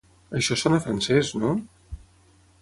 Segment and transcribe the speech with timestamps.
[0.39, 1.53] Això sona francès, no?